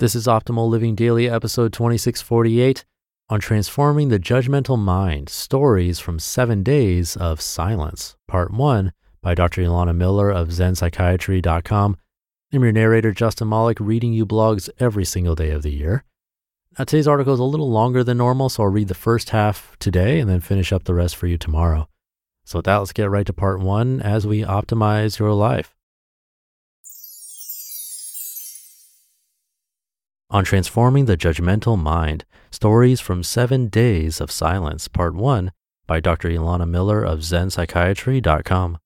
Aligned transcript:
This 0.00 0.14
is 0.14 0.26
Optimal 0.26 0.66
Living 0.66 0.94
Daily, 0.94 1.28
episode 1.28 1.74
2648 1.74 2.86
on 3.28 3.38
transforming 3.38 4.08
the 4.08 4.18
judgmental 4.18 4.78
mind 4.78 5.28
stories 5.28 5.98
from 5.98 6.18
seven 6.18 6.62
days 6.62 7.18
of 7.18 7.42
silence, 7.42 8.16
part 8.26 8.50
one 8.50 8.94
by 9.20 9.34
Dr. 9.34 9.60
Elana 9.60 9.94
Miller 9.94 10.30
of 10.30 10.48
ZenPsychiatry.com. 10.48 11.98
I'm 12.50 12.62
your 12.62 12.72
narrator, 12.72 13.12
Justin 13.12 13.50
Malik, 13.50 13.76
reading 13.78 14.14
you 14.14 14.24
blogs 14.24 14.70
every 14.78 15.04
single 15.04 15.34
day 15.34 15.50
of 15.50 15.60
the 15.60 15.68
year. 15.68 16.04
Now, 16.78 16.84
today's 16.84 17.06
article 17.06 17.34
is 17.34 17.40
a 17.40 17.44
little 17.44 17.70
longer 17.70 18.02
than 18.02 18.16
normal, 18.16 18.48
so 18.48 18.62
I'll 18.62 18.70
read 18.70 18.88
the 18.88 18.94
first 18.94 19.28
half 19.28 19.76
today 19.80 20.18
and 20.18 20.30
then 20.30 20.40
finish 20.40 20.72
up 20.72 20.84
the 20.84 20.94
rest 20.94 21.14
for 21.14 21.26
you 21.26 21.36
tomorrow. 21.36 21.90
So, 22.46 22.60
with 22.60 22.64
that, 22.64 22.78
let's 22.78 22.94
get 22.94 23.10
right 23.10 23.26
to 23.26 23.34
part 23.34 23.60
one 23.60 24.00
as 24.00 24.26
we 24.26 24.44
optimize 24.44 25.18
your 25.18 25.34
life. 25.34 25.76
On 30.32 30.44
Transforming 30.44 31.06
the 31.06 31.16
Judgmental 31.16 31.76
Mind 31.76 32.24
Stories 32.52 33.00
from 33.00 33.24
Seven 33.24 33.66
Days 33.66 34.20
of 34.20 34.30
Silence, 34.30 34.86
Part 34.86 35.16
1 35.16 35.50
by 35.88 35.98
Dr. 35.98 36.28
Elana 36.28 36.68
Miller 36.68 37.02
of 37.02 37.18
ZenPsychiatry.com. 37.18 38.78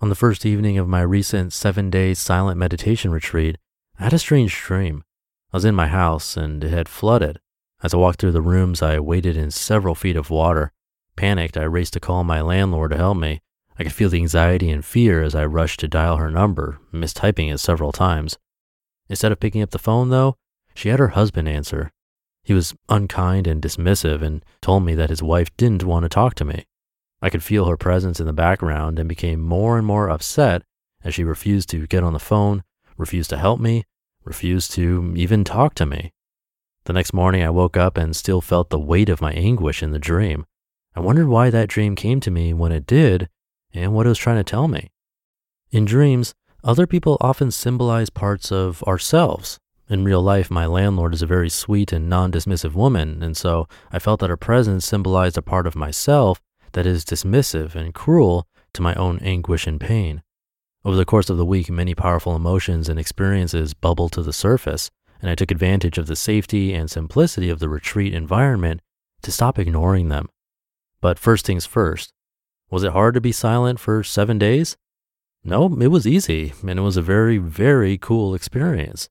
On 0.00 0.08
the 0.08 0.14
first 0.14 0.46
evening 0.46 0.78
of 0.78 0.88
my 0.88 1.02
recent 1.02 1.52
seven 1.52 1.90
day 1.90 2.14
silent 2.14 2.56
meditation 2.56 3.10
retreat, 3.10 3.58
I 3.98 4.04
had 4.04 4.14
a 4.14 4.18
strange 4.18 4.56
dream. 4.56 5.04
I 5.52 5.58
was 5.58 5.66
in 5.66 5.74
my 5.74 5.88
house 5.88 6.34
and 6.34 6.64
it 6.64 6.70
had 6.70 6.88
flooded. 6.88 7.38
As 7.82 7.92
I 7.92 7.98
walked 7.98 8.22
through 8.22 8.32
the 8.32 8.40
rooms, 8.40 8.80
I 8.80 9.00
waded 9.00 9.36
in 9.36 9.50
several 9.50 9.94
feet 9.94 10.16
of 10.16 10.30
water. 10.30 10.72
Panicked, 11.14 11.58
I 11.58 11.64
raced 11.64 11.92
to 11.92 12.00
call 12.00 12.24
my 12.24 12.40
landlord 12.40 12.92
to 12.92 12.96
help 12.96 13.18
me. 13.18 13.42
I 13.78 13.82
could 13.82 13.92
feel 13.92 14.08
the 14.08 14.16
anxiety 14.16 14.70
and 14.70 14.82
fear 14.82 15.22
as 15.22 15.34
I 15.34 15.44
rushed 15.44 15.80
to 15.80 15.88
dial 15.88 16.16
her 16.16 16.30
number, 16.30 16.80
mistyping 16.90 17.52
it 17.52 17.58
several 17.58 17.92
times. 17.92 18.38
Instead 19.10 19.32
of 19.32 19.40
picking 19.40 19.60
up 19.60 19.70
the 19.70 19.78
phone, 19.78 20.08
though, 20.08 20.36
she 20.72 20.88
had 20.88 21.00
her 21.00 21.08
husband 21.08 21.48
answer. 21.48 21.90
He 22.44 22.54
was 22.54 22.74
unkind 22.88 23.48
and 23.48 23.60
dismissive 23.60 24.22
and 24.22 24.44
told 24.62 24.84
me 24.84 24.94
that 24.94 25.10
his 25.10 25.22
wife 25.22 25.54
didn't 25.56 25.82
want 25.82 26.04
to 26.04 26.08
talk 26.08 26.34
to 26.36 26.44
me. 26.44 26.64
I 27.20 27.28
could 27.28 27.42
feel 27.42 27.66
her 27.66 27.76
presence 27.76 28.20
in 28.20 28.26
the 28.26 28.32
background 28.32 28.98
and 28.98 29.08
became 29.08 29.40
more 29.40 29.76
and 29.76 29.86
more 29.86 30.08
upset 30.08 30.62
as 31.02 31.12
she 31.12 31.24
refused 31.24 31.68
to 31.70 31.88
get 31.88 32.04
on 32.04 32.12
the 32.12 32.20
phone, 32.20 32.62
refused 32.96 33.30
to 33.30 33.36
help 33.36 33.58
me, 33.58 33.84
refused 34.24 34.70
to 34.72 35.12
even 35.16 35.42
talk 35.42 35.74
to 35.74 35.86
me. 35.86 36.12
The 36.84 36.92
next 36.92 37.12
morning, 37.12 37.42
I 37.42 37.50
woke 37.50 37.76
up 37.76 37.98
and 37.98 38.14
still 38.14 38.40
felt 38.40 38.70
the 38.70 38.78
weight 38.78 39.08
of 39.08 39.20
my 39.20 39.32
anguish 39.32 39.82
in 39.82 39.90
the 39.90 39.98
dream. 39.98 40.46
I 40.94 41.00
wondered 41.00 41.28
why 41.28 41.50
that 41.50 41.68
dream 41.68 41.96
came 41.96 42.20
to 42.20 42.30
me 42.30 42.54
when 42.54 42.72
it 42.72 42.86
did 42.86 43.28
and 43.74 43.92
what 43.92 44.06
it 44.06 44.08
was 44.08 44.18
trying 44.18 44.38
to 44.38 44.44
tell 44.44 44.68
me. 44.68 44.90
In 45.72 45.84
dreams, 45.84 46.34
other 46.62 46.86
people 46.86 47.16
often 47.20 47.50
symbolize 47.50 48.10
parts 48.10 48.52
of 48.52 48.82
ourselves. 48.84 49.58
In 49.88 50.04
real 50.04 50.22
life, 50.22 50.50
my 50.50 50.66
landlord 50.66 51.14
is 51.14 51.22
a 51.22 51.26
very 51.26 51.50
sweet 51.50 51.92
and 51.92 52.08
non 52.08 52.30
dismissive 52.30 52.74
woman, 52.74 53.22
and 53.22 53.36
so 53.36 53.66
I 53.90 53.98
felt 53.98 54.20
that 54.20 54.30
her 54.30 54.36
presence 54.36 54.86
symbolized 54.86 55.36
a 55.36 55.42
part 55.42 55.66
of 55.66 55.74
myself 55.74 56.40
that 56.72 56.86
is 56.86 57.04
dismissive 57.04 57.74
and 57.74 57.92
cruel 57.92 58.46
to 58.74 58.82
my 58.82 58.94
own 58.94 59.18
anguish 59.18 59.66
and 59.66 59.80
pain. 59.80 60.22
Over 60.84 60.96
the 60.96 61.04
course 61.04 61.28
of 61.28 61.36
the 61.36 61.44
week, 61.44 61.68
many 61.70 61.94
powerful 61.94 62.36
emotions 62.36 62.88
and 62.88 62.98
experiences 62.98 63.74
bubbled 63.74 64.12
to 64.12 64.22
the 64.22 64.32
surface, 64.32 64.90
and 65.20 65.30
I 65.30 65.34
took 65.34 65.50
advantage 65.50 65.98
of 65.98 66.06
the 66.06 66.16
safety 66.16 66.72
and 66.72 66.90
simplicity 66.90 67.50
of 67.50 67.58
the 67.58 67.68
retreat 67.68 68.14
environment 68.14 68.80
to 69.22 69.32
stop 69.32 69.58
ignoring 69.58 70.08
them. 70.08 70.28
But 71.00 71.18
first 71.18 71.44
things 71.44 71.66
first, 71.66 72.12
was 72.70 72.84
it 72.84 72.92
hard 72.92 73.14
to 73.14 73.20
be 73.20 73.32
silent 73.32 73.80
for 73.80 74.02
seven 74.02 74.38
days? 74.38 74.76
No, 75.42 75.66
it 75.80 75.88
was 75.88 76.06
easy, 76.06 76.52
and 76.66 76.78
it 76.78 76.82
was 76.82 76.96
a 76.96 77.02
very, 77.02 77.38
very 77.38 77.96
cool 77.96 78.34
experience. 78.34 79.08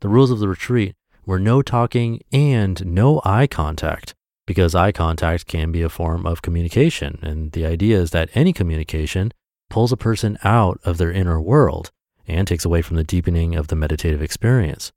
The 0.00 0.08
rules 0.08 0.30
of 0.30 0.40
the 0.40 0.48
retreat 0.48 0.96
were 1.24 1.38
no 1.38 1.62
talking 1.62 2.22
and 2.32 2.84
no 2.84 3.20
eye 3.24 3.46
contact, 3.46 4.14
because 4.46 4.74
eye 4.74 4.90
contact 4.90 5.46
can 5.46 5.70
be 5.70 5.82
a 5.82 5.88
form 5.88 6.26
of 6.26 6.42
communication, 6.42 7.20
and 7.22 7.52
the 7.52 7.66
idea 7.66 8.00
is 8.00 8.10
that 8.10 8.30
any 8.34 8.52
communication 8.52 9.32
pulls 9.68 9.92
a 9.92 9.96
person 9.96 10.38
out 10.42 10.80
of 10.84 10.98
their 10.98 11.12
inner 11.12 11.40
world 11.40 11.92
and 12.26 12.48
takes 12.48 12.64
away 12.64 12.82
from 12.82 12.96
the 12.96 13.04
deepening 13.04 13.54
of 13.54 13.68
the 13.68 13.76
meditative 13.76 14.22
experience. 14.22 14.90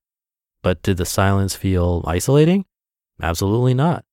But 0.64 0.82
did 0.82 0.98
the 0.98 1.06
silence 1.06 1.56
feel 1.56 2.04
isolating? 2.08 2.66
Absolutely 3.22 3.76
not. 3.76 4.06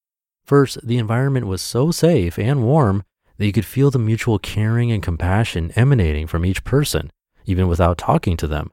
First, 0.44 0.86
the 0.86 0.98
environment 0.98 1.46
was 1.46 1.62
so 1.62 1.90
safe 1.90 2.38
and 2.38 2.62
warm 2.64 3.04
that 3.40 3.46
you 3.46 3.52
could 3.52 3.64
feel 3.64 3.90
the 3.90 3.98
mutual 3.98 4.38
caring 4.38 4.92
and 4.92 5.02
compassion 5.02 5.72
emanating 5.74 6.26
from 6.26 6.44
each 6.44 6.62
person, 6.62 7.10
even 7.46 7.68
without 7.68 7.96
talking 7.96 8.36
to 8.36 8.46
them. 8.46 8.70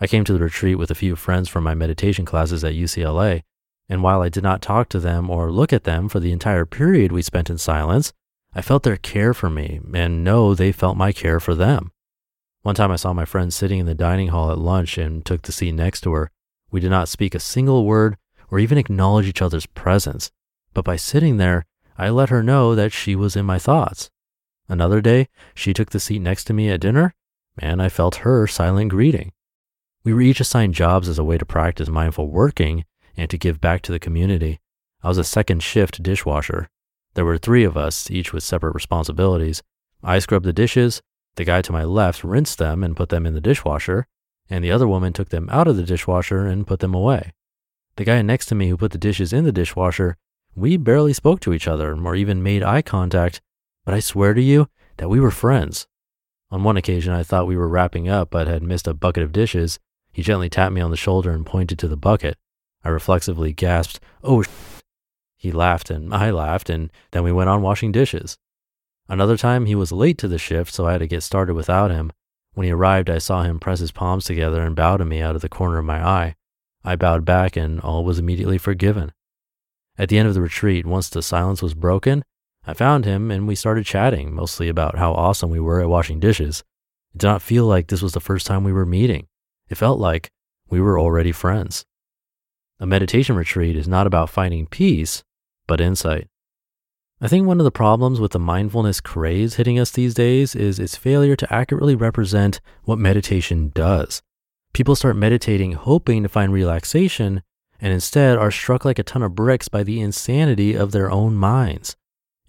I 0.00 0.08
came 0.08 0.24
to 0.24 0.32
the 0.32 0.40
retreat 0.40 0.76
with 0.76 0.90
a 0.90 0.96
few 0.96 1.14
friends 1.14 1.48
from 1.48 1.62
my 1.62 1.76
meditation 1.76 2.24
classes 2.24 2.64
at 2.64 2.74
UCLA, 2.74 3.42
and 3.88 4.02
while 4.02 4.20
I 4.20 4.28
did 4.28 4.42
not 4.42 4.60
talk 4.60 4.88
to 4.88 4.98
them 4.98 5.30
or 5.30 5.52
look 5.52 5.72
at 5.72 5.84
them 5.84 6.08
for 6.08 6.18
the 6.18 6.32
entire 6.32 6.66
period 6.66 7.12
we 7.12 7.22
spent 7.22 7.48
in 7.48 7.58
silence, 7.58 8.12
I 8.52 8.60
felt 8.60 8.82
their 8.82 8.96
care 8.96 9.32
for 9.32 9.48
me 9.48 9.78
and 9.94 10.24
know 10.24 10.52
they 10.52 10.72
felt 10.72 10.96
my 10.96 11.12
care 11.12 11.38
for 11.38 11.54
them. 11.54 11.92
One 12.62 12.74
time 12.74 12.90
I 12.90 12.96
saw 12.96 13.12
my 13.12 13.24
friend 13.24 13.54
sitting 13.54 13.78
in 13.78 13.86
the 13.86 13.94
dining 13.94 14.28
hall 14.28 14.50
at 14.50 14.58
lunch 14.58 14.98
and 14.98 15.24
took 15.24 15.42
the 15.42 15.52
seat 15.52 15.76
next 15.76 16.00
to 16.00 16.12
her. 16.14 16.32
We 16.72 16.80
did 16.80 16.90
not 16.90 17.08
speak 17.08 17.36
a 17.36 17.40
single 17.40 17.86
word 17.86 18.16
or 18.50 18.58
even 18.58 18.78
acknowledge 18.78 19.28
each 19.28 19.42
other's 19.42 19.66
presence, 19.66 20.32
but 20.74 20.84
by 20.84 20.96
sitting 20.96 21.36
there, 21.36 21.66
I 21.98 22.10
let 22.10 22.30
her 22.30 22.42
know 22.42 22.74
that 22.74 22.92
she 22.92 23.14
was 23.14 23.36
in 23.36 23.46
my 23.46 23.58
thoughts. 23.58 24.10
Another 24.68 25.00
day, 25.00 25.28
she 25.54 25.72
took 25.72 25.90
the 25.90 26.00
seat 26.00 26.20
next 26.20 26.44
to 26.44 26.52
me 26.52 26.70
at 26.70 26.80
dinner, 26.80 27.14
and 27.58 27.82
I 27.82 27.88
felt 27.88 28.16
her 28.16 28.46
silent 28.46 28.90
greeting. 28.90 29.32
We 30.04 30.14
were 30.14 30.20
each 30.20 30.40
assigned 30.40 30.74
jobs 30.74 31.08
as 31.08 31.18
a 31.18 31.24
way 31.24 31.38
to 31.38 31.44
practice 31.44 31.88
mindful 31.88 32.28
working 32.28 32.84
and 33.16 33.28
to 33.30 33.38
give 33.38 33.60
back 33.60 33.82
to 33.82 33.92
the 33.92 33.98
community. 33.98 34.60
I 35.02 35.08
was 35.08 35.18
a 35.18 35.24
second 35.24 35.62
shift 35.62 36.02
dishwasher. 36.02 36.68
There 37.14 37.24
were 37.24 37.38
three 37.38 37.64
of 37.64 37.76
us, 37.76 38.10
each 38.10 38.32
with 38.32 38.42
separate 38.42 38.74
responsibilities. 38.74 39.62
I 40.02 40.18
scrubbed 40.18 40.46
the 40.46 40.52
dishes, 40.52 41.02
the 41.36 41.44
guy 41.44 41.62
to 41.62 41.72
my 41.72 41.84
left 41.84 42.24
rinsed 42.24 42.58
them 42.58 42.82
and 42.82 42.96
put 42.96 43.10
them 43.10 43.26
in 43.26 43.34
the 43.34 43.40
dishwasher, 43.40 44.06
and 44.50 44.64
the 44.64 44.70
other 44.70 44.88
woman 44.88 45.12
took 45.12 45.28
them 45.28 45.48
out 45.50 45.68
of 45.68 45.76
the 45.76 45.84
dishwasher 45.84 46.46
and 46.46 46.66
put 46.66 46.80
them 46.80 46.94
away. 46.94 47.32
The 47.96 48.04
guy 48.04 48.20
next 48.22 48.46
to 48.46 48.54
me 48.54 48.68
who 48.68 48.76
put 48.76 48.92
the 48.92 48.98
dishes 48.98 49.32
in 49.32 49.44
the 49.44 49.52
dishwasher 49.52 50.16
we 50.54 50.76
barely 50.76 51.12
spoke 51.12 51.40
to 51.40 51.52
each 51.52 51.66
other 51.66 51.96
or 51.96 52.14
even 52.14 52.42
made 52.42 52.62
eye 52.62 52.82
contact, 52.82 53.40
but 53.84 53.94
I 53.94 54.00
swear 54.00 54.34
to 54.34 54.42
you 54.42 54.68
that 54.98 55.08
we 55.08 55.20
were 55.20 55.30
friends. 55.30 55.86
On 56.50 56.62
one 56.62 56.76
occasion, 56.76 57.12
I 57.12 57.22
thought 57.22 57.46
we 57.46 57.56
were 57.56 57.68
wrapping 57.68 58.08
up 58.08 58.30
but 58.30 58.46
had 58.46 58.62
missed 58.62 58.86
a 58.86 58.94
bucket 58.94 59.22
of 59.22 59.32
dishes. 59.32 59.78
He 60.12 60.22
gently 60.22 60.50
tapped 60.50 60.74
me 60.74 60.80
on 60.80 60.90
the 60.90 60.96
shoulder 60.96 61.30
and 61.30 61.46
pointed 61.46 61.78
to 61.78 61.88
the 61.88 61.96
bucket. 61.96 62.36
I 62.84 62.90
reflexively 62.90 63.52
gasped, 63.52 64.00
Oh, 64.22 64.42
sh-. 64.42 64.48
He 65.36 65.50
laughed 65.50 65.90
and 65.90 66.12
I 66.12 66.30
laughed, 66.30 66.68
and 66.68 66.90
then 67.12 67.22
we 67.22 67.32
went 67.32 67.48
on 67.48 67.62
washing 67.62 67.90
dishes. 67.90 68.36
Another 69.08 69.36
time, 69.36 69.66
he 69.66 69.74
was 69.74 69.90
late 69.90 70.18
to 70.18 70.28
the 70.28 70.38
shift, 70.38 70.72
so 70.72 70.86
I 70.86 70.92
had 70.92 70.98
to 70.98 71.06
get 71.06 71.22
started 71.22 71.54
without 71.54 71.90
him. 71.90 72.12
When 72.54 72.66
he 72.66 72.72
arrived, 72.72 73.08
I 73.08 73.18
saw 73.18 73.42
him 73.42 73.58
press 73.58 73.80
his 73.80 73.90
palms 73.90 74.24
together 74.24 74.62
and 74.62 74.76
bow 74.76 74.98
to 74.98 75.04
me 75.04 75.20
out 75.22 75.34
of 75.34 75.42
the 75.42 75.48
corner 75.48 75.78
of 75.78 75.84
my 75.86 76.06
eye. 76.06 76.36
I 76.84 76.96
bowed 76.96 77.24
back, 77.24 77.56
and 77.56 77.80
all 77.80 78.04
was 78.04 78.18
immediately 78.18 78.58
forgiven. 78.58 79.12
At 79.98 80.08
the 80.08 80.18
end 80.18 80.28
of 80.28 80.34
the 80.34 80.40
retreat, 80.40 80.86
once 80.86 81.08
the 81.08 81.22
silence 81.22 81.62
was 81.62 81.74
broken, 81.74 82.24
I 82.64 82.74
found 82.74 83.04
him 83.04 83.30
and 83.30 83.46
we 83.46 83.54
started 83.54 83.84
chatting, 83.84 84.34
mostly 84.34 84.68
about 84.68 84.98
how 84.98 85.12
awesome 85.12 85.50
we 85.50 85.60
were 85.60 85.80
at 85.80 85.88
washing 85.88 86.20
dishes. 86.20 86.62
It 87.14 87.18
did 87.18 87.26
not 87.26 87.42
feel 87.42 87.66
like 87.66 87.88
this 87.88 88.02
was 88.02 88.12
the 88.12 88.20
first 88.20 88.46
time 88.46 88.64
we 88.64 88.72
were 88.72 88.86
meeting. 88.86 89.26
It 89.68 89.76
felt 89.76 89.98
like 89.98 90.30
we 90.68 90.80
were 90.80 90.98
already 90.98 91.32
friends. 91.32 91.84
A 92.80 92.86
meditation 92.86 93.36
retreat 93.36 93.76
is 93.76 93.86
not 93.86 94.06
about 94.06 94.30
finding 94.30 94.66
peace, 94.66 95.22
but 95.66 95.80
insight. 95.80 96.28
I 97.20 97.28
think 97.28 97.46
one 97.46 97.60
of 97.60 97.64
the 97.64 97.70
problems 97.70 98.18
with 98.18 98.32
the 98.32 98.40
mindfulness 98.40 99.00
craze 99.00 99.54
hitting 99.54 99.78
us 99.78 99.92
these 99.92 100.14
days 100.14 100.56
is 100.56 100.80
its 100.80 100.96
failure 100.96 101.36
to 101.36 101.54
accurately 101.54 101.94
represent 101.94 102.60
what 102.82 102.98
meditation 102.98 103.70
does. 103.74 104.22
People 104.72 104.96
start 104.96 105.16
meditating 105.16 105.72
hoping 105.72 106.22
to 106.22 106.28
find 106.28 106.52
relaxation 106.52 107.42
and 107.82 107.92
instead 107.92 108.38
are 108.38 108.52
struck 108.52 108.84
like 108.84 109.00
a 109.00 109.02
ton 109.02 109.22
of 109.22 109.34
bricks 109.34 109.68
by 109.68 109.82
the 109.82 110.00
insanity 110.00 110.74
of 110.74 110.92
their 110.92 111.10
own 111.10 111.34
minds. 111.34 111.96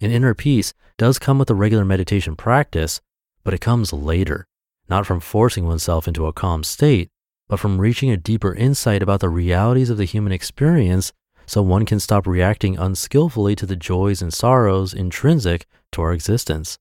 An 0.00 0.12
inner 0.12 0.32
peace 0.32 0.72
does 0.96 1.18
come 1.18 1.38
with 1.38 1.50
a 1.50 1.54
regular 1.54 1.84
meditation 1.84 2.36
practice, 2.36 3.00
but 3.42 3.52
it 3.52 3.60
comes 3.60 3.92
later, 3.92 4.46
not 4.88 5.04
from 5.06 5.18
forcing 5.18 5.66
oneself 5.66 6.06
into 6.06 6.26
a 6.26 6.32
calm 6.32 6.62
state, 6.62 7.10
but 7.48 7.58
from 7.58 7.80
reaching 7.80 8.10
a 8.10 8.16
deeper 8.16 8.54
insight 8.54 9.02
about 9.02 9.20
the 9.20 9.28
realities 9.28 9.90
of 9.90 9.96
the 9.96 10.04
human 10.04 10.32
experience 10.32 11.12
so 11.46 11.60
one 11.60 11.84
can 11.84 11.98
stop 11.98 12.26
reacting 12.26 12.78
unskillfully 12.78 13.56
to 13.56 13.66
the 13.66 13.76
joys 13.76 14.22
and 14.22 14.32
sorrows 14.32 14.94
intrinsic 14.94 15.66
to 15.92 16.00
our 16.00 16.12
existence. 16.12 16.78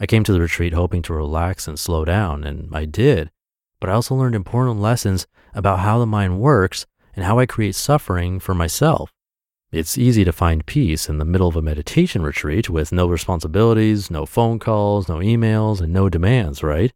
I 0.00 0.06
came 0.06 0.24
to 0.24 0.32
the 0.32 0.40
retreat 0.40 0.74
hoping 0.74 1.02
to 1.02 1.14
relax 1.14 1.68
and 1.68 1.78
slow 1.78 2.04
down, 2.04 2.42
and 2.42 2.74
I 2.74 2.86
did, 2.86 3.30
but 3.80 3.88
I 3.88 3.92
also 3.92 4.16
learned 4.16 4.34
important 4.34 4.80
lessons 4.80 5.28
about 5.54 5.78
how 5.78 5.98
the 6.00 6.06
mind 6.06 6.40
works 6.40 6.86
and 7.14 7.24
how 7.24 7.38
I 7.38 7.46
create 7.46 7.74
suffering 7.74 8.40
for 8.40 8.54
myself. 8.54 9.10
It's 9.72 9.98
easy 9.98 10.24
to 10.24 10.32
find 10.32 10.66
peace 10.66 11.08
in 11.08 11.18
the 11.18 11.24
middle 11.24 11.48
of 11.48 11.56
a 11.56 11.62
meditation 11.62 12.22
retreat 12.22 12.70
with 12.70 12.92
no 12.92 13.08
responsibilities, 13.08 14.10
no 14.10 14.24
phone 14.24 14.58
calls, 14.58 15.08
no 15.08 15.16
emails, 15.16 15.80
and 15.80 15.92
no 15.92 16.08
demands, 16.08 16.62
right? 16.62 16.92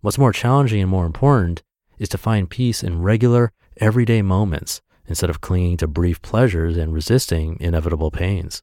What's 0.00 0.18
more 0.18 0.32
challenging 0.32 0.82
and 0.82 0.90
more 0.90 1.06
important 1.06 1.62
is 1.98 2.08
to 2.10 2.18
find 2.18 2.50
peace 2.50 2.82
in 2.82 3.02
regular, 3.02 3.52
everyday 3.78 4.22
moments 4.22 4.80
instead 5.06 5.30
of 5.30 5.40
clinging 5.40 5.78
to 5.78 5.86
brief 5.86 6.20
pleasures 6.20 6.76
and 6.76 6.92
resisting 6.92 7.56
inevitable 7.60 8.10
pains. 8.10 8.62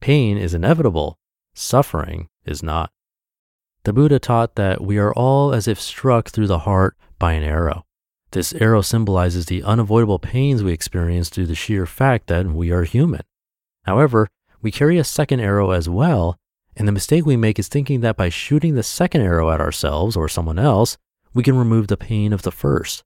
Pain 0.00 0.38
is 0.38 0.54
inevitable, 0.54 1.18
suffering 1.54 2.28
is 2.44 2.62
not. 2.62 2.90
The 3.84 3.92
Buddha 3.92 4.18
taught 4.18 4.54
that 4.54 4.80
we 4.80 4.98
are 4.98 5.12
all 5.12 5.52
as 5.52 5.68
if 5.68 5.80
struck 5.80 6.30
through 6.30 6.46
the 6.46 6.60
heart 6.60 6.96
by 7.18 7.32
an 7.34 7.42
arrow. 7.42 7.84
This 8.32 8.54
arrow 8.54 8.80
symbolizes 8.80 9.44
the 9.44 9.62
unavoidable 9.62 10.18
pains 10.18 10.62
we 10.62 10.72
experience 10.72 11.28
through 11.28 11.46
the 11.46 11.54
sheer 11.54 11.84
fact 11.84 12.28
that 12.28 12.46
we 12.46 12.70
are 12.70 12.84
human. 12.84 13.20
However, 13.84 14.26
we 14.62 14.70
carry 14.70 14.96
a 14.96 15.04
second 15.04 15.40
arrow 15.40 15.72
as 15.72 15.86
well, 15.86 16.38
and 16.74 16.88
the 16.88 16.92
mistake 16.92 17.26
we 17.26 17.36
make 17.36 17.58
is 17.58 17.68
thinking 17.68 18.00
that 18.00 18.16
by 18.16 18.30
shooting 18.30 18.74
the 18.74 18.82
second 18.82 19.20
arrow 19.20 19.50
at 19.50 19.60
ourselves 19.60 20.16
or 20.16 20.30
someone 20.30 20.58
else, 20.58 20.96
we 21.34 21.42
can 21.42 21.58
remove 21.58 21.88
the 21.88 21.96
pain 21.98 22.32
of 22.32 22.40
the 22.40 22.50
first. 22.50 23.04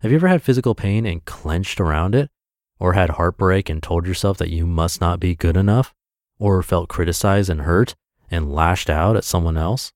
Have 0.00 0.10
you 0.10 0.18
ever 0.18 0.28
had 0.28 0.42
physical 0.42 0.74
pain 0.74 1.06
and 1.06 1.24
clenched 1.24 1.80
around 1.80 2.14
it? 2.14 2.30
Or 2.78 2.92
had 2.92 3.10
heartbreak 3.10 3.70
and 3.70 3.82
told 3.82 4.06
yourself 4.06 4.36
that 4.36 4.50
you 4.50 4.66
must 4.66 5.00
not 5.00 5.18
be 5.18 5.34
good 5.34 5.56
enough? 5.56 5.94
Or 6.38 6.62
felt 6.62 6.90
criticized 6.90 7.48
and 7.48 7.62
hurt 7.62 7.96
and 8.30 8.52
lashed 8.52 8.90
out 8.90 9.16
at 9.16 9.24
someone 9.24 9.56
else? 9.56 9.92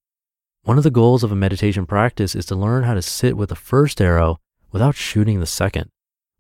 One 0.63 0.79
of 0.79 0.85
the 0.85 0.91
goals 0.91 1.23
of 1.23 1.31
a 1.31 1.37
meditation 1.37 1.85
practice 1.85 2.35
is 2.35 2.47
to 2.47 2.57
learn 2.57 2.85
how 2.85 2.95
to 2.95 3.03
sit 3.03 3.37
with 3.37 3.51
the 3.51 3.55
first 3.55 4.01
arrow 4.01 4.39
without 4.73 4.97
shooting 4.97 5.39
the 5.39 5.47
second. 5.47 5.91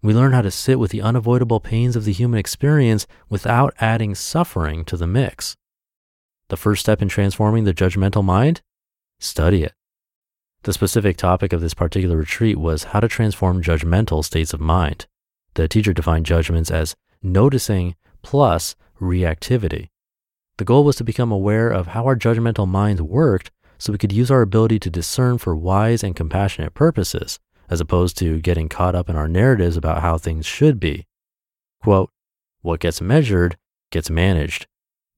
We 0.02 0.12
learn 0.12 0.32
how 0.32 0.42
to 0.42 0.50
sit 0.50 0.80
with 0.80 0.90
the 0.90 1.02
unavoidable 1.02 1.60
pains 1.60 1.94
of 1.94 2.04
the 2.04 2.12
human 2.12 2.40
experience 2.40 3.06
without 3.28 3.74
adding 3.78 4.16
suffering 4.16 4.84
to 4.86 4.96
the 4.96 5.06
mix. 5.06 5.56
The 6.48 6.56
first 6.56 6.80
step 6.80 7.00
in 7.00 7.08
transforming 7.08 7.64
the 7.64 7.72
judgmental 7.72 8.24
mind? 8.24 8.62
Study 9.20 9.62
it. 9.62 9.74
The 10.64 10.72
specific 10.72 11.16
topic 11.16 11.52
of 11.52 11.60
this 11.60 11.74
particular 11.74 12.16
retreat 12.16 12.58
was 12.58 12.84
how 12.84 13.00
to 13.00 13.08
transform 13.08 13.62
judgmental 13.62 14.24
states 14.24 14.52
of 14.52 14.60
mind. 14.60 15.06
The 15.54 15.68
teacher 15.68 15.92
defined 15.92 16.26
judgments 16.26 16.70
as 16.70 16.96
noticing 17.22 17.94
plus 18.22 18.74
reactivity. 19.00 19.88
The 20.58 20.64
goal 20.64 20.84
was 20.84 20.96
to 20.96 21.04
become 21.04 21.32
aware 21.32 21.68
of 21.68 21.88
how 21.88 22.04
our 22.04 22.16
judgmental 22.16 22.68
minds 22.68 23.02
worked 23.02 23.50
so 23.78 23.92
we 23.92 23.98
could 23.98 24.12
use 24.12 24.30
our 24.30 24.42
ability 24.42 24.78
to 24.80 24.90
discern 24.90 25.38
for 25.38 25.56
wise 25.56 26.04
and 26.04 26.14
compassionate 26.14 26.74
purposes, 26.74 27.40
as 27.72 27.80
opposed 27.80 28.18
to 28.18 28.38
getting 28.38 28.68
caught 28.68 28.94
up 28.94 29.08
in 29.08 29.16
our 29.16 29.26
narratives 29.26 29.78
about 29.78 30.02
how 30.02 30.18
things 30.18 30.44
should 30.44 30.78
be. 30.78 31.06
Quote, 31.82 32.10
what 32.60 32.80
gets 32.80 33.00
measured 33.00 33.56
gets 33.90 34.10
managed. 34.10 34.66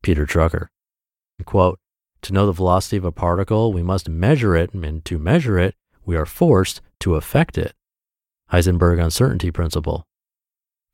Peter 0.05 0.25
Drucker. 0.25 0.69
Quote, 1.45 1.81
to 2.23 2.33
know 2.33 2.47
the 2.47 2.53
velocity 2.53 2.97
of 2.97 3.05
a 3.05 3.11
particle, 3.11 3.73
we 3.73 3.83
must 3.83 4.09
measure 4.09 4.55
it, 4.55 4.73
and 4.73 5.05
to 5.05 5.19
measure 5.19 5.59
it, 5.59 5.75
we 6.07 6.15
are 6.15 6.25
forced 6.25 6.81
to 7.01 7.17
affect 7.17 7.59
it. 7.59 7.75
Heisenberg 8.53 9.03
uncertainty 9.03 9.51
principle. 9.51 10.07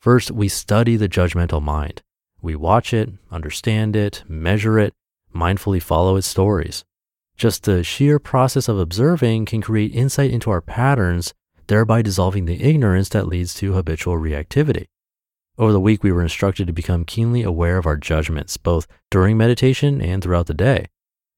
First, 0.00 0.30
we 0.30 0.48
study 0.48 0.96
the 0.96 1.10
judgmental 1.10 1.60
mind. 1.60 2.00
We 2.40 2.56
watch 2.56 2.94
it, 2.94 3.10
understand 3.30 3.96
it, 3.96 4.24
measure 4.26 4.78
it, 4.78 4.94
mindfully 5.34 5.82
follow 5.82 6.16
its 6.16 6.26
stories. 6.26 6.86
Just 7.36 7.64
the 7.64 7.84
sheer 7.84 8.18
process 8.18 8.66
of 8.66 8.78
observing 8.78 9.44
can 9.44 9.60
create 9.60 9.94
insight 9.94 10.30
into 10.30 10.50
our 10.50 10.62
patterns, 10.62 11.34
thereby 11.70 12.02
dissolving 12.02 12.46
the 12.46 12.64
ignorance 12.64 13.08
that 13.10 13.28
leads 13.28 13.54
to 13.54 13.74
habitual 13.74 14.14
reactivity. 14.14 14.86
Over 15.56 15.70
the 15.70 15.80
week, 15.80 16.02
we 16.02 16.10
were 16.10 16.20
instructed 16.20 16.66
to 16.66 16.72
become 16.72 17.04
keenly 17.04 17.44
aware 17.44 17.78
of 17.78 17.86
our 17.86 17.96
judgments, 17.96 18.56
both 18.56 18.88
during 19.08 19.36
meditation 19.36 20.02
and 20.02 20.20
throughout 20.20 20.46
the 20.46 20.54
day. 20.54 20.86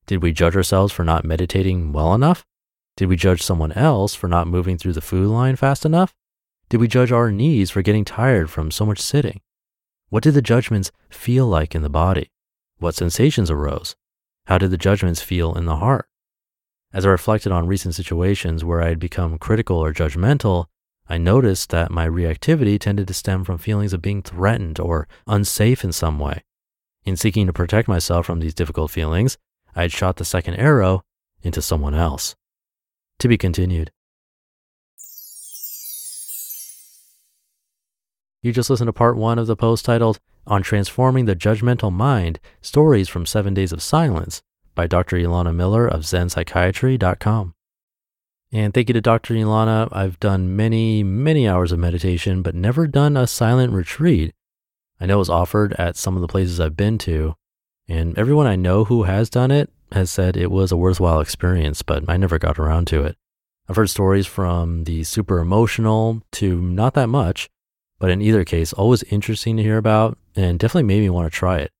Did 0.06 0.22
we 0.22 0.32
judge 0.32 0.56
ourselves 0.56 0.90
for 0.90 1.04
not 1.04 1.26
meditating 1.26 1.92
well 1.92 2.14
enough? 2.14 2.46
Did 2.96 3.10
we 3.10 3.16
judge 3.16 3.42
someone 3.42 3.72
else 3.72 4.14
for 4.14 4.26
not 4.26 4.46
moving 4.46 4.78
through 4.78 4.94
the 4.94 5.02
food 5.02 5.28
line 5.28 5.56
fast 5.56 5.84
enough? 5.84 6.14
Did 6.70 6.80
we 6.80 6.88
judge 6.88 7.12
our 7.12 7.30
knees 7.30 7.70
for 7.70 7.82
getting 7.82 8.06
tired 8.06 8.48
from 8.48 8.70
so 8.70 8.86
much 8.86 9.00
sitting? 9.00 9.42
What 10.08 10.22
did 10.22 10.32
the 10.32 10.40
judgments 10.40 10.92
feel 11.10 11.46
like 11.46 11.74
in 11.74 11.82
the 11.82 11.90
body? 11.90 12.30
What 12.78 12.94
sensations 12.94 13.50
arose? 13.50 13.96
How 14.46 14.56
did 14.56 14.70
the 14.70 14.78
judgments 14.78 15.20
feel 15.20 15.54
in 15.54 15.66
the 15.66 15.76
heart? 15.76 16.06
As 16.92 17.06
I 17.06 17.08
reflected 17.08 17.52
on 17.52 17.66
recent 17.66 17.94
situations 17.94 18.64
where 18.64 18.82
I 18.82 18.88
had 18.88 18.98
become 18.98 19.38
critical 19.38 19.78
or 19.78 19.94
judgmental, 19.94 20.66
I 21.08 21.16
noticed 21.16 21.70
that 21.70 21.90
my 21.90 22.06
reactivity 22.06 22.78
tended 22.78 23.08
to 23.08 23.14
stem 23.14 23.44
from 23.44 23.56
feelings 23.56 23.94
of 23.94 24.02
being 24.02 24.22
threatened 24.22 24.78
or 24.78 25.08
unsafe 25.26 25.84
in 25.84 25.92
some 25.92 26.18
way. 26.18 26.44
In 27.04 27.16
seeking 27.16 27.46
to 27.46 27.52
protect 27.52 27.88
myself 27.88 28.26
from 28.26 28.40
these 28.40 28.54
difficult 28.54 28.90
feelings, 28.90 29.38
I 29.74 29.82
had 29.82 29.92
shot 29.92 30.16
the 30.16 30.24
second 30.24 30.56
arrow 30.56 31.02
into 31.42 31.62
someone 31.62 31.94
else. 31.94 32.36
To 33.20 33.28
be 33.28 33.38
continued. 33.38 33.90
You 38.42 38.52
just 38.52 38.68
listened 38.68 38.88
to 38.88 38.92
part 38.92 39.16
one 39.16 39.38
of 39.38 39.46
the 39.46 39.56
post 39.56 39.86
titled 39.86 40.20
On 40.46 40.62
Transforming 40.62 41.24
the 41.24 41.36
Judgmental 41.36 41.92
Mind 41.92 42.38
Stories 42.60 43.08
from 43.08 43.24
Seven 43.24 43.54
Days 43.54 43.72
of 43.72 43.82
Silence 43.82 44.42
by 44.74 44.86
Dr. 44.86 45.16
Elana 45.16 45.54
Miller 45.54 45.86
of 45.86 46.02
ZenPsychiatry.com. 46.02 47.54
And 48.52 48.74
thank 48.74 48.88
you 48.88 48.92
to 48.92 49.00
Dr. 49.00 49.34
Elana. 49.34 49.88
I've 49.92 50.20
done 50.20 50.54
many, 50.54 51.02
many 51.02 51.48
hours 51.48 51.72
of 51.72 51.78
meditation, 51.78 52.42
but 52.42 52.54
never 52.54 52.86
done 52.86 53.16
a 53.16 53.26
silent 53.26 53.72
retreat. 53.72 54.34
I 55.00 55.06
know 55.06 55.14
it 55.14 55.18
was 55.18 55.30
offered 55.30 55.72
at 55.74 55.96
some 55.96 56.16
of 56.16 56.20
the 56.20 56.28
places 56.28 56.60
I've 56.60 56.76
been 56.76 56.98
to, 56.98 57.34
and 57.88 58.16
everyone 58.18 58.46
I 58.46 58.56
know 58.56 58.84
who 58.84 59.04
has 59.04 59.30
done 59.30 59.50
it 59.50 59.70
has 59.92 60.10
said 60.10 60.36
it 60.36 60.50
was 60.50 60.70
a 60.70 60.76
worthwhile 60.76 61.20
experience, 61.20 61.82
but 61.82 62.04
I 62.08 62.16
never 62.16 62.38
got 62.38 62.58
around 62.58 62.86
to 62.88 63.02
it. 63.04 63.16
I've 63.68 63.76
heard 63.76 63.90
stories 63.90 64.26
from 64.26 64.84
the 64.84 65.04
super 65.04 65.38
emotional 65.38 66.22
to 66.32 66.60
not 66.60 66.94
that 66.94 67.08
much, 67.08 67.48
but 67.98 68.10
in 68.10 68.20
either 68.20 68.44
case, 68.44 68.72
always 68.72 69.02
interesting 69.04 69.56
to 69.56 69.62
hear 69.62 69.78
about 69.78 70.18
and 70.36 70.58
definitely 70.58 70.82
made 70.84 71.00
me 71.00 71.10
want 71.10 71.32
to 71.32 71.36
try 71.36 71.58
it. 71.58 71.72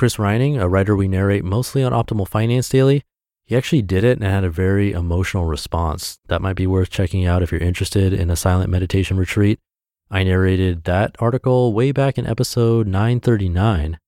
Chris 0.00 0.18
Reining, 0.18 0.56
a 0.56 0.66
writer 0.66 0.96
we 0.96 1.08
narrate 1.08 1.44
mostly 1.44 1.82
on 1.82 1.92
Optimal 1.92 2.26
Finance 2.26 2.70
Daily, 2.70 3.02
he 3.44 3.54
actually 3.54 3.82
did 3.82 4.02
it 4.02 4.16
and 4.16 4.24
had 4.24 4.44
a 4.44 4.48
very 4.48 4.92
emotional 4.92 5.44
response. 5.44 6.18
That 6.28 6.40
might 6.40 6.56
be 6.56 6.66
worth 6.66 6.88
checking 6.88 7.26
out 7.26 7.42
if 7.42 7.52
you're 7.52 7.60
interested 7.60 8.14
in 8.14 8.30
a 8.30 8.34
silent 8.34 8.70
meditation 8.70 9.18
retreat. 9.18 9.58
I 10.10 10.22
narrated 10.22 10.84
that 10.84 11.16
article 11.18 11.74
way 11.74 11.92
back 11.92 12.16
in 12.16 12.26
episode 12.26 12.86
939. 12.86 13.98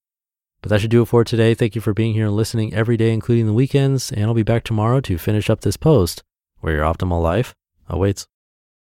But 0.63 0.71
that 0.71 0.81
should 0.81 0.91
do 0.91 1.03
it 1.03 1.09
for 1.09 1.25
today. 1.25 1.53
Thank 1.53 1.75
you 1.75 1.83
for 1.83 1.93
being 1.93 2.15
here 2.15 2.25
and 2.25 2.37
listening 2.37 2.73
every 2.73 2.97
day, 2.97 3.13
including 3.13 3.45
the 3.45 3.53
weekends. 3.53 4.11
And 4.11 4.25
I'll 4.25 4.33
be 4.33 4.43
back 4.43 4.65
tomorrow 4.65 5.03
to 5.03 5.19
finish 5.19 5.51
up 5.51 5.61
this 5.61 5.77
post 5.77 6.23
where 6.61 6.73
your 6.73 6.85
optimal 6.85 7.23
life 7.23 7.55
awaits. 7.91 8.27